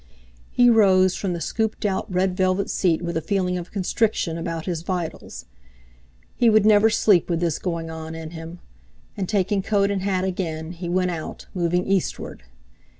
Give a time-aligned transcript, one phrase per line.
[0.49, 4.65] He rose from the scooped out red velvet seat with a feeling of constriction about
[4.65, 5.45] his vitals.
[6.35, 8.57] He would never sleep with this going on in him!
[9.15, 12.45] And, taking coat and hat again, he went out, moving eastward.